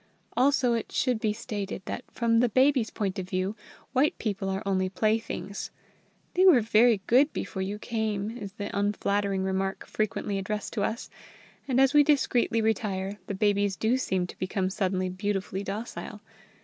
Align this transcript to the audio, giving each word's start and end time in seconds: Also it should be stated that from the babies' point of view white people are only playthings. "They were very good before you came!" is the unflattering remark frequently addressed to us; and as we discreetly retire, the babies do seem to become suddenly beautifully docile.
Also 0.35 0.73
it 0.73 0.91
should 0.91 1.19
be 1.19 1.31
stated 1.31 1.83
that 1.85 2.03
from 2.09 2.39
the 2.39 2.49
babies' 2.49 2.89
point 2.89 3.19
of 3.19 3.29
view 3.29 3.55
white 3.93 4.17
people 4.17 4.49
are 4.49 4.63
only 4.65 4.89
playthings. 4.89 5.69
"They 6.33 6.43
were 6.43 6.59
very 6.59 7.01
good 7.05 7.31
before 7.33 7.61
you 7.61 7.77
came!" 7.77 8.35
is 8.35 8.53
the 8.53 8.75
unflattering 8.75 9.43
remark 9.43 9.85
frequently 9.85 10.39
addressed 10.39 10.73
to 10.73 10.81
us; 10.81 11.11
and 11.67 11.79
as 11.79 11.93
we 11.93 12.01
discreetly 12.03 12.63
retire, 12.63 13.19
the 13.27 13.35
babies 13.35 13.75
do 13.75 13.95
seem 13.95 14.25
to 14.25 14.39
become 14.39 14.71
suddenly 14.71 15.07
beautifully 15.09 15.63
docile. 15.63 16.21